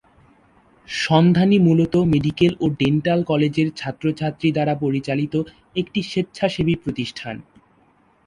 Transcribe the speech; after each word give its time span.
সন্ধানী 0.87 1.57
মূলত 1.59 1.93
মেডিকেল 2.13 2.53
ও 2.59 2.65
ডেন্টাল 2.79 3.19
কলেজের 3.23 3.67
ছাত্রছাত্রী 3.75 4.49
দ্বারা 4.53 4.73
পরিচালিত 4.83 5.33
একটি 5.75 5.99
স্বেচ্ছাসেবী 6.03 6.75
প্রতিষ্ঠান। 6.83 7.35